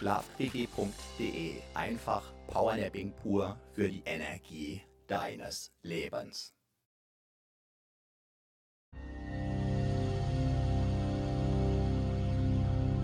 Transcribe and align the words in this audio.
Schlafquickie.de. 0.00 1.56
Einfach 1.74 2.22
Powernapping 2.46 3.12
pur 3.22 3.56
für 3.74 3.88
die 3.88 4.02
Energie 4.06 4.80
deines 5.06 5.70
Lebens. 5.82 6.54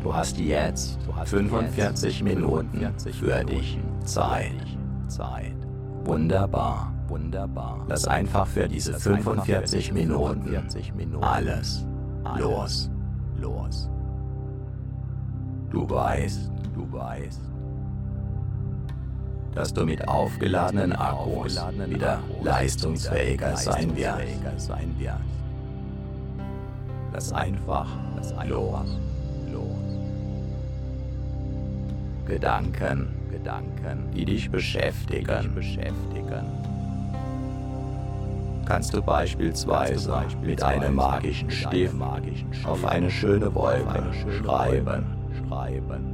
Du 0.02 0.14
hast 0.14 0.38
jetzt 0.38 0.98
45 1.24 2.22
Minuten 2.22 2.94
für 3.12 3.44
dich 3.44 3.78
Zeit. 4.04 4.54
Wunderbar. 6.04 6.94
Wunderbar. 7.08 7.84
Lass 7.88 8.06
einfach 8.06 8.46
für 8.46 8.68
diese 8.68 8.98
45 8.98 9.92
Minuten 9.92 10.56
alles 11.20 11.84
los. 12.38 12.90
Los. 13.38 13.90
Du 15.70 15.88
weißt, 15.88 16.50
du 16.74 16.92
weißt, 16.92 17.40
dass 19.54 19.72
du 19.72 19.84
mit 19.84 20.06
aufgeladenen 20.06 20.92
Akkus 20.92 21.56
wieder 21.86 22.20
leistungsfähiger 22.42 23.56
sein 23.56 23.96
wirst. 23.96 25.20
Lass 27.12 27.32
einfach 27.32 27.88
los. 28.48 28.98
Gedanken, 32.26 33.08
Gedanken, 33.30 34.10
die 34.12 34.24
dich 34.24 34.50
beschäftigen, 34.50 35.54
beschäftigen. 35.54 36.44
Kannst 38.66 38.92
du 38.92 39.00
beispielsweise, 39.00 40.24
mit 40.42 40.60
einem 40.62 40.96
magischen 40.96 41.50
Stift 41.50 41.94
auf 42.64 42.84
eine 42.84 43.10
schöne 43.10 43.54
Wolke 43.54 44.02
schreiben, 44.42 45.15
schreiben 45.56 46.04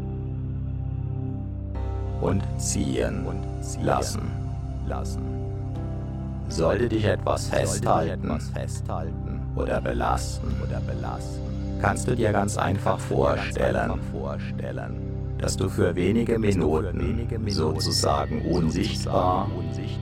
und 2.20 2.42
ziehen 2.56 3.26
und 3.26 3.42
lassen, 3.84 4.30
lassen. 4.86 5.22
Sollte 6.48 6.88
dich 6.88 7.04
etwas 7.04 7.48
festhalten, 7.48 8.30
oder 9.56 9.80
belasten, 9.80 10.54
oder 10.62 10.80
belasten, 10.80 11.40
kannst 11.80 12.08
du 12.08 12.14
dir 12.14 12.32
ganz 12.32 12.56
einfach 12.56 12.98
vorstellen, 12.98 14.00
vorstellen 14.12 15.08
dass 15.38 15.56
du 15.56 15.68
für 15.68 15.96
wenige 15.96 16.38
Minuten 16.38 17.26
sozusagen 17.48 18.42
unsichtbar 18.42 19.50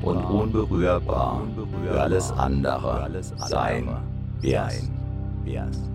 und 0.03 0.19
unberührbar 0.19 1.43
für 1.83 1.99
alles 1.99 2.31
andere 2.33 3.09
sein 3.49 3.89
wirst. 4.43 5.90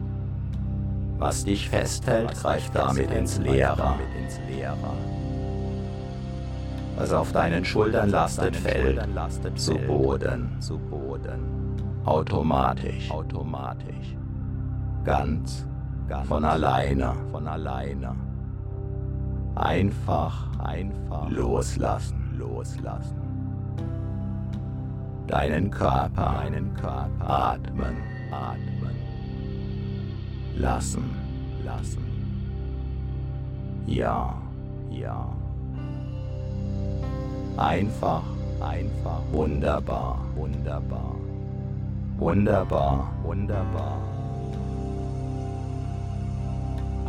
Was 1.18 1.46
dich 1.46 1.70
festhält, 1.70 2.34
greift 2.34 2.76
damit 2.76 3.12
ins 3.12 3.40
Leere. 3.40 3.96
Was 6.98 7.14
auf 7.14 7.31
deinen 7.31 7.64
Schultern 7.66 8.09
lastet, 8.09 8.56
fällt 8.56 9.02
zu 9.58 9.75
Boden. 9.75 10.58
Automatisch. 12.06 13.09
Ganz 15.04 15.66
von 16.25 16.44
alleine. 16.46 17.14
Von 17.31 17.48
alleine. 17.48 18.16
Einfach, 19.56 20.48
einfach 20.59 21.30
loslassen, 21.30 22.36
loslassen. 22.38 23.22
Deinen 25.28 25.72
Körper, 25.72 26.36
deinen 26.44 26.74
Körper 26.75 27.30
atmen, 27.30 27.96
atmen. 28.31 28.75
Lassen, 30.58 31.04
lassen. 31.66 32.06
Ja, 33.86 34.34
ja. 34.90 35.28
Einfach, 37.58 38.24
einfach. 38.62 39.22
Wunderbar, 39.32 40.20
wunderbar. 40.36 41.16
Wunderbar, 42.18 43.12
wunderbar. 43.24 43.98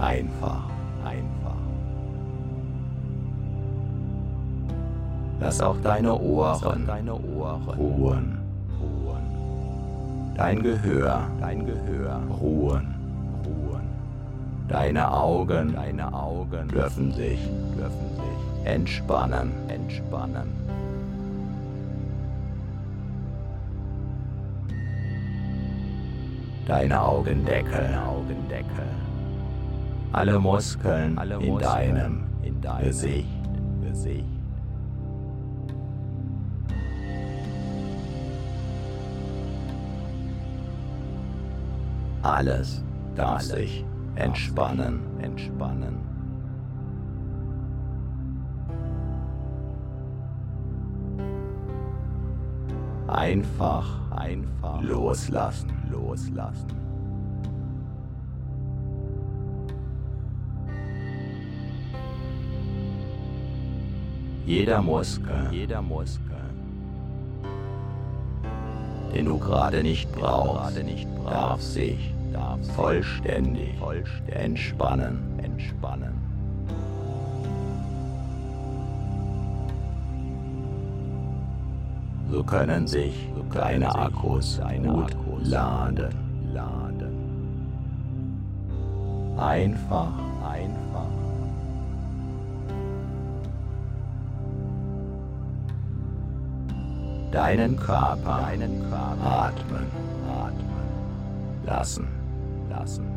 Einfach, 0.00 0.64
einfach. 1.04 1.56
Lass 5.40 5.60
auch 5.60 5.76
deine 5.82 6.18
Ohren, 6.18 6.86
deine 6.86 7.14
Ohren 7.14 7.62
ruhen. 7.78 8.38
Dein 10.34 10.62
Gehör, 10.62 11.30
dein 11.40 11.64
Gehör 11.64 12.20
ruhen. 12.40 12.72
ruhen. 12.72 12.95
Deine 14.68 15.12
Augen, 15.12 15.74
deine 15.74 16.12
Augen 16.12 16.68
dürfen 16.68 17.12
sich, 17.12 17.38
dürfen 17.76 18.10
sich 18.16 18.66
entspannen, 18.66 19.52
entspannen. 19.68 20.48
Deine 26.66 27.00
Augendeckel, 27.00 27.96
Augendeckel. 28.08 28.88
Alle 30.10 30.40
Muskeln 30.40 31.16
Alle 31.16 31.38
in 31.38 31.58
deinem, 31.58 32.24
in 32.42 32.60
deinem 32.60 32.86
Gesicht, 32.86 33.28
Gesicht. 33.82 34.24
Alles 42.22 42.82
darf 43.14 43.42
sich 43.42 43.84
entspannen, 44.16 45.00
entspannen. 45.20 45.98
Einfach, 53.06 54.10
einfach 54.10 54.82
loslassen, 54.82 55.72
loslassen. 55.90 56.86
Jeder 64.44 64.80
Muskel, 64.80 65.48
jeder 65.50 65.82
Muskel, 65.82 66.36
den 69.12 69.26
du 69.26 69.38
gerade 69.38 69.82
nicht 69.82 70.10
brauchst, 70.12 70.74
gerade 70.74 70.84
nicht 70.84 71.08
brauchst 71.16 71.34
darf 71.34 71.60
sich 71.60 72.15
vollständig, 72.74 73.78
vollständig 73.78 74.36
entspannen, 74.36 75.18
entspannen. 75.42 76.14
So 82.30 82.42
können 82.42 82.86
sich 82.86 83.30
deine 83.52 83.94
Akkus 83.94 84.60
gut 84.82 85.14
laden, 85.44 86.14
laden. 86.52 87.16
Einfach, 89.38 90.12
einfach. 90.44 91.06
Deinen 97.30 97.76
Körper, 97.76 98.40
deinen 98.40 98.80
Körper 98.90 99.26
atmen, 99.26 99.86
atmen. 100.28 100.66
Lassen, 101.66 102.06
lassen. 102.78 103.16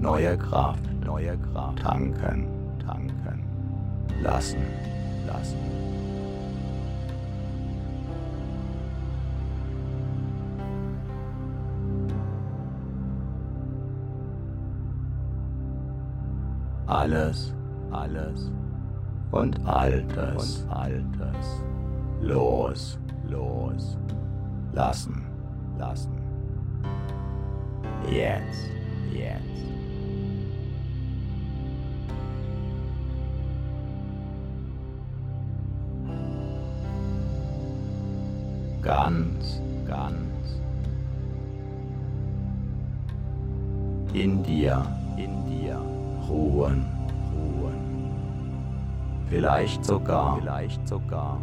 neue 0.00 0.36
Kraft, 0.38 0.80
neue 1.04 1.36
Kraft 1.38 1.78
tanken, 1.80 2.46
tanken, 2.78 3.42
lassen, 4.22 4.62
lassen. 5.26 5.58
Alles, 16.86 17.52
alles 17.90 18.50
und 19.30 19.66
Altes 19.66 20.64
und 20.64 20.70
Altes 20.70 21.62
los, 22.20 22.98
los, 23.28 23.96
lassen, 24.72 25.26
lassen. 25.78 26.12
Jetzt, 28.10 28.70
jetzt. 29.12 29.56
ganz, 38.86 39.60
ganz 39.84 40.60
in 44.12 44.44
dir, 44.44 44.86
in 45.16 45.44
dir 45.46 45.76
ruhen. 46.28 46.95
Vielleicht 49.28 49.84
sogar, 49.84 50.38
vielleicht 50.40 50.86
sogar. 50.86 51.40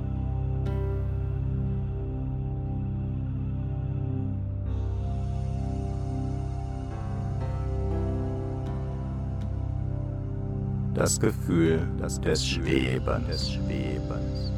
Das 10.93 11.19
Gefühl 11.19 11.85
das 11.99 12.21
des 12.21 12.45
Schwebens, 12.45 13.27
des 13.27 13.51
Schwebens 13.51 14.51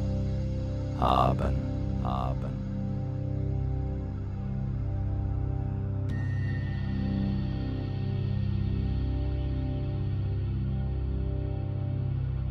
haben, 1.00 1.56
haben. 2.04 2.45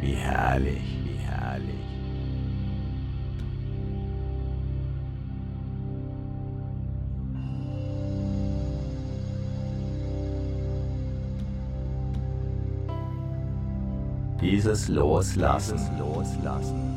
Wie 0.00 0.14
herrlich, 0.14 0.98
wie 1.04 1.18
herrlich. 1.18 1.74
Dieses 14.40 14.88
Loslassen, 14.88 15.78
Loslassen, 15.98 16.94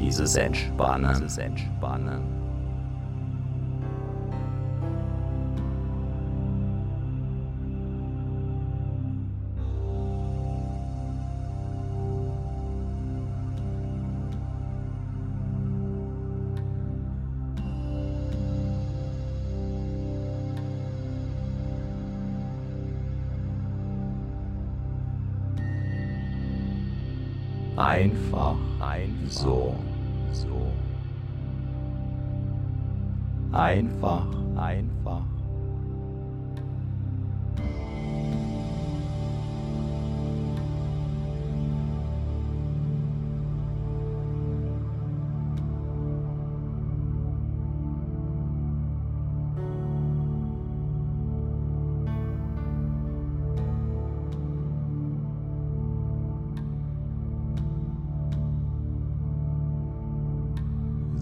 dieses 0.00 0.36
Entspannen, 0.36 1.14
dieses 1.14 1.38
Entspannen. 1.38 2.43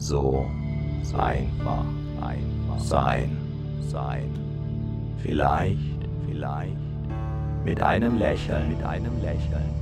So 0.03 0.47
einfach, 1.17 1.85
einfach 2.21 2.79
sein, 2.79 3.37
sein. 3.89 4.29
Vielleicht, 5.23 5.79
vielleicht 6.29 6.77
mit 7.65 7.81
einem 7.81 8.19
Lächeln, 8.19 8.71
mit 8.71 8.85
einem 8.85 9.23
Lächeln. 9.23 9.82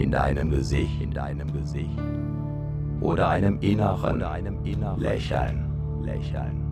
In 0.00 0.10
deinem 0.10 0.50
Gesicht, 0.50 1.00
in 1.00 1.10
deinem 1.10 1.52
Gesicht 1.52 1.98
oder 3.00 3.28
einem 3.28 3.58
inneren, 3.60 4.16
oder 4.16 4.30
einem 4.30 4.64
inneren 4.64 5.00
Lächeln, 5.00 5.64
Lächeln. 6.02 6.66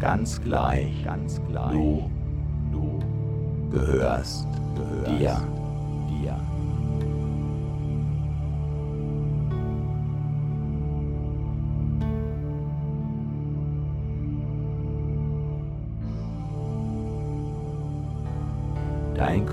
Ganz 0.00 0.40
gleich, 0.40 1.04
ganz 1.04 1.40
gleich. 1.48 1.72
Du, 1.72 2.10
du 2.72 2.98
gehörst, 3.70 4.46
gehörst 4.74 5.20
dir, 5.20 5.36
dir. 6.22 6.47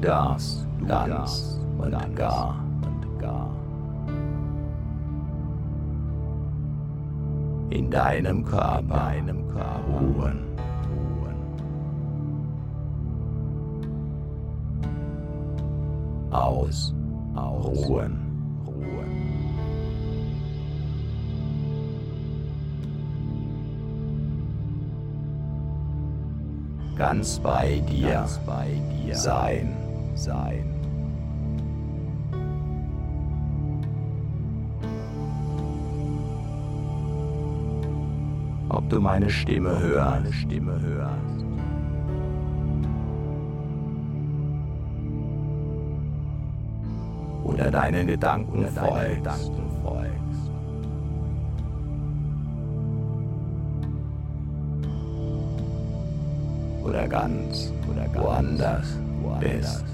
Du 0.00 0.06
ganz 0.06 0.66
und 1.78 2.16
gar 2.16 2.64
und 2.82 3.18
gar 3.18 3.50
in 7.68 7.90
deinem 7.90 8.44
Körper, 8.44 8.82
deinem 8.82 9.46
Körper 9.48 10.00
ruhen. 10.00 10.40
ruhen. 10.88 11.36
Aus, 16.30 16.94
aus, 17.34 17.66
ruhen, 17.88 18.18
ruhen. 18.66 19.10
Ganz 26.96 27.38
bei 27.38 27.82
dir, 27.86 28.12
ganz 28.12 28.38
bei 28.46 28.80
dir 29.04 29.14
sein, 29.14 29.89
sein. 30.20 30.64
Ob 38.68 38.88
du 38.88 39.00
meine 39.00 39.28
Stimme 39.28 39.78
hörst, 39.80 40.32
Stimme 40.34 40.80
hörst. 40.80 41.44
Oder 47.44 47.70
deinen. 47.70 48.06
Gedanken 48.06 48.66
folgst. 48.68 49.50
Oder 56.84 57.08
ganz, 57.08 57.72
oder 57.90 58.04
ganz 58.08 58.24
woanders, 58.24 58.98
woanders 59.22 59.82
bist. 59.82 59.89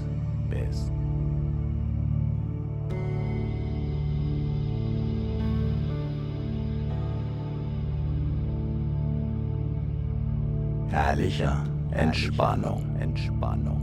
Herrlicher 11.17 11.63
Entspannung, 11.89 12.95
Entspannung. 12.99 13.81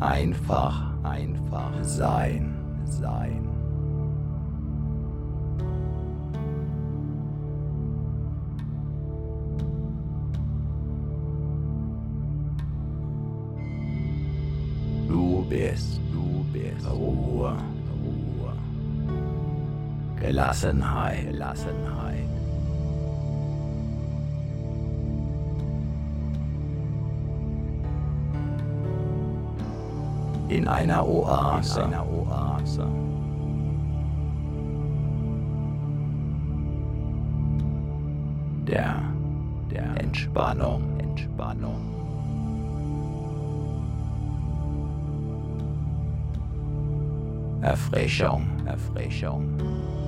Einfach, 0.00 0.92
einfach 1.04 1.70
sein, 1.82 2.52
sein. 2.84 3.45
Gelassenheit, 20.56 21.26
Gelassenheit. 21.26 22.28
In 30.48 30.66
einer 30.66 31.06
Oase, 31.06 31.80
in 31.80 31.86
einer 31.86 32.06
Oase. 32.06 32.88
Der, 38.66 39.02
der 39.70 40.02
Entspannung, 40.02 40.98
Entspannung. 41.00 41.82
Erfrischung, 47.60 48.46
Erfrischung. 48.64 50.05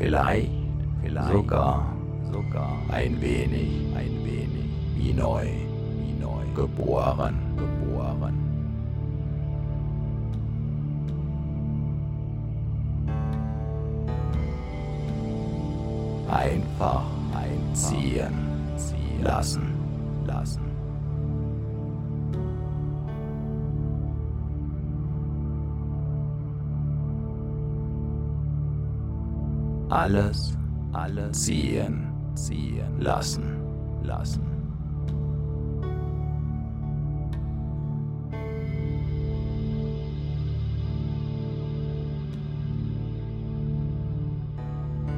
Vielleicht, 0.00 0.50
vielleicht 1.02 1.30
sogar, 1.30 1.94
sogar 2.32 2.72
ein 2.90 3.20
wenig, 3.20 3.84
ein 3.94 4.24
wenig. 4.24 4.70
Wie 4.96 5.12
neu, 5.12 5.44
wie 5.44 6.14
neu. 6.18 6.42
Geboren, 6.54 7.36
geboren. 7.54 8.34
Einfach 16.30 17.04
einziehen, 17.34 18.32
ziehen 18.76 19.22
lassen, 19.22 19.60
lassen. 19.60 19.69
Alles, 30.00 30.56
alles 30.92 31.44
ziehen, 31.44 32.06
ziehen 32.34 33.00
lassen, 33.00 33.60
lassen. 34.02 34.46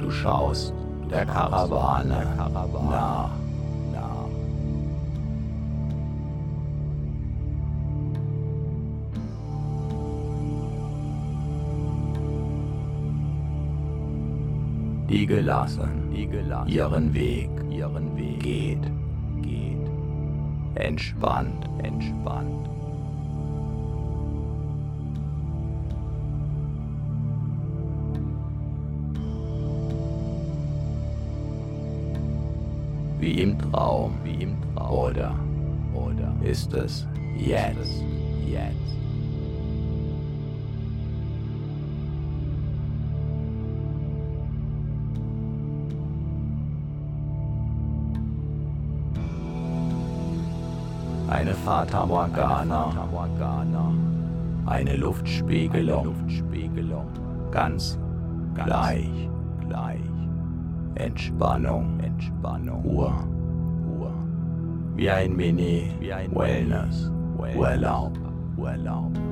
Du 0.00 0.10
schaust 0.10 0.74
der 1.08 1.26
Karawane 1.26 2.26
nach, 2.90 3.41
die 15.12 15.26
gelassen, 15.26 16.10
die 16.10 16.26
gelassen 16.26 16.72
ihren 16.72 17.12
Weg, 17.12 17.50
ihren 17.70 18.16
Weg 18.16 18.40
geht, 18.40 18.82
geht, 19.42 19.90
entspannt, 20.74 21.68
entspannt. 21.82 22.48
Wie 33.20 33.42
im 33.42 33.58
Traum, 33.58 34.14
wie 34.24 34.42
im 34.42 34.56
Traum. 34.74 34.98
Oder, 34.98 35.34
oder 35.94 36.34
ist 36.42 36.72
es 36.72 37.06
jetzt, 37.36 38.02
jetzt? 38.46 39.11
Eine 51.32 51.54
Fata 51.54 52.04
Morgana, 52.04 52.92
eine 54.66 54.96
Luftspiegelung, 54.96 56.14
ganz 57.50 57.98
gleich, 58.54 59.28
gleich, 59.66 60.00
Entspannung, 60.96 61.98
Ruhe, 62.84 63.14
wie 64.94 65.10
ein 65.10 65.34
Mini, 65.34 65.90
wie 66.00 66.12
ein 66.12 66.34
Wellness, 66.34 67.10
Urlaub, 67.56 68.12
Urlaub. 68.58 69.31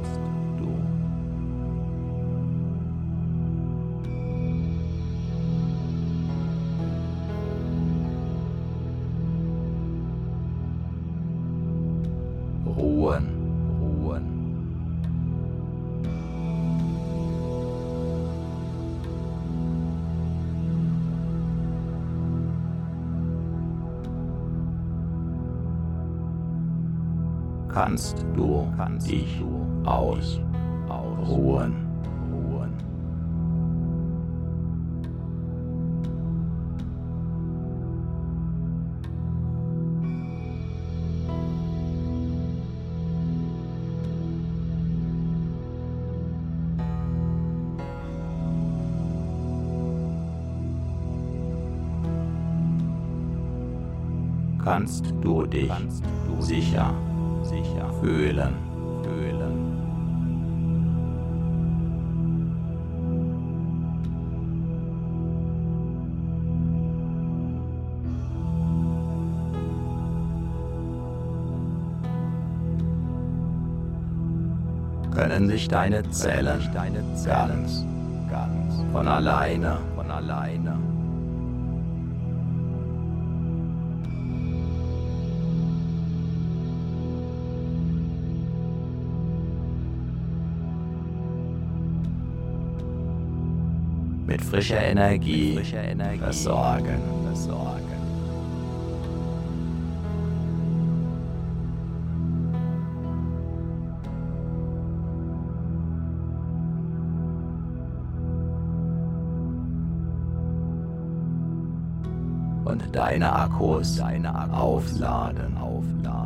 kannst 27.81 28.23
du 28.35 28.71
kannst 28.77 29.09
dich 29.09 29.41
aus, 29.85 30.39
ausruhen. 30.87 31.73
Ruhen. 32.31 32.73
Kannst 54.63 55.11
du 55.23 55.47
dich 55.47 55.71
sicher 56.39 56.93
fühlen, 58.01 58.53
fühlen. 59.03 59.71
Können 75.11 75.47
sich 75.47 75.67
deine 75.67 76.09
Zellen, 76.09 76.69
deine 76.73 77.15
Zellen 77.15 77.65
ganz, 77.65 77.85
ganz 78.31 78.91
von 78.91 79.07
alleine, 79.07 79.77
von 79.95 80.09
alleine 80.09 80.60
frischer 94.51 94.81
Energie, 94.81 95.57
versorgen. 96.19 97.01
Und 112.65 112.95
deine 112.95 113.33
Akkus, 113.33 113.95
deine 113.95 114.35
Akkus 114.35 114.57
aufladen, 114.57 115.57
aufladen. 115.57 116.20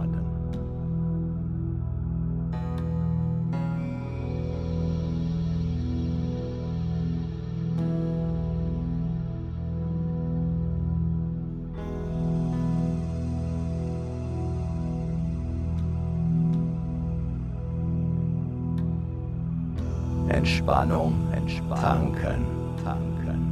Entspannung, 20.66 21.14
Entspannung, 21.32 22.16
tanken, 22.16 22.46
tanken. 22.84 23.52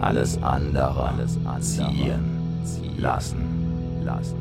alles 0.00 0.38
andere, 0.42 1.08
alles 1.08 1.38
ziehen 1.60 2.33
lassen, 2.98 3.38
lassen. 4.04 4.38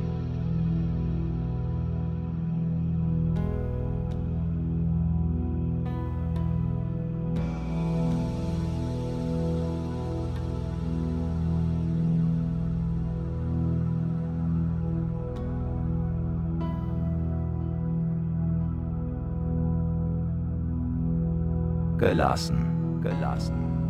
Gelassen, 21.98 23.02
gelassen. 23.02 23.83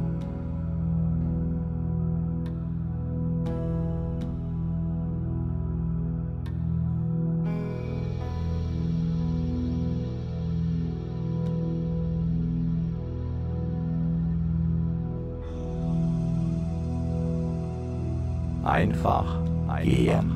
Einfach 18.74 19.40
gehen 19.84 20.32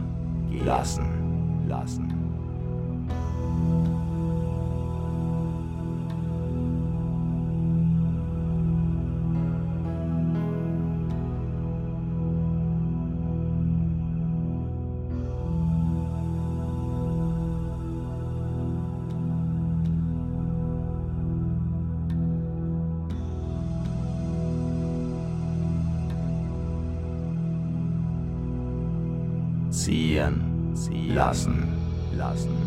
lassen, 0.63 1.65
lassen. 1.67 2.06
Lassen, 31.17 31.67
lassen. 32.15 32.66